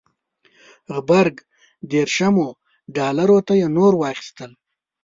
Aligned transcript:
غبرګ 0.95 1.35
دېرشمو 1.91 2.47
ډالرو 2.95 3.39
ته 3.47 3.53
یې 3.59 3.67
نور 3.77 3.93
واخیستل. 3.97 4.51